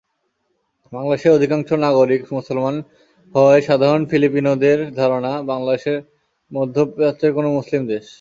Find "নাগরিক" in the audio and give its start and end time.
1.79-2.21